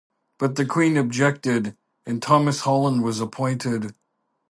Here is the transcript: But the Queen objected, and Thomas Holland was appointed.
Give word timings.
But 0.39 0.55
the 0.55 0.65
Queen 0.65 0.97
objected, 0.97 1.77
and 2.07 2.23
Thomas 2.23 2.61
Holland 2.61 3.03
was 3.03 3.19
appointed. 3.19 3.93